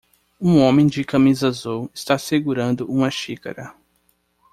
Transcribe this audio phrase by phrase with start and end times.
[0.41, 3.75] Um homem de camisa azul está segurando uma xícara